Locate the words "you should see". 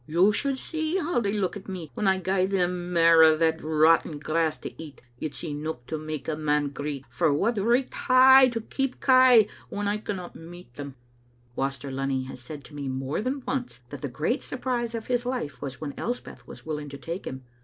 0.07-0.97